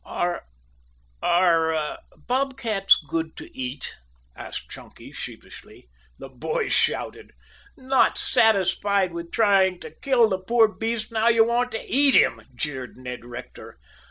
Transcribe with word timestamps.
"Are 0.03 0.47
are 1.21 1.99
bob 2.25 2.57
cats 2.57 2.95
good 3.07 3.37
to 3.37 3.55
eat?" 3.55 3.97
asked 4.35 4.67
Chunky 4.67 5.11
sheepishly. 5.11 5.89
The 6.17 6.27
boys 6.27 6.73
shouted. 6.73 7.33
"Not 7.77 8.17
satisfied 8.17 9.13
with 9.13 9.31
trying 9.31 9.79
to 9.81 9.91
kill 9.91 10.27
the 10.27 10.39
poor 10.39 10.67
beast, 10.67 11.11
now 11.11 11.27
you 11.27 11.43
want 11.43 11.71
to 11.73 11.85
eat 11.87 12.15
him," 12.15 12.41
jeered 12.55 12.97
Ned 12.97 13.25
Rector. 13.25 13.77